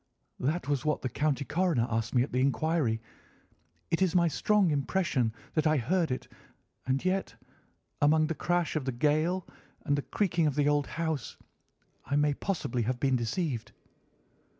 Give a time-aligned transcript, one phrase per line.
[0.39, 2.99] "That was what the county coroner asked me at the inquiry.
[3.91, 6.27] It is my strong impression that I heard it,
[6.87, 7.35] and yet,
[8.01, 9.45] among the crash of the gale
[9.85, 11.37] and the creaking of an old house,
[12.03, 13.73] I may possibly have been deceived."